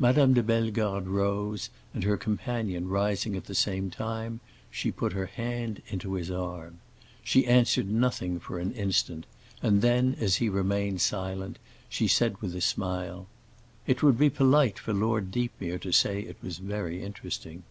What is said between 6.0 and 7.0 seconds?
his arm.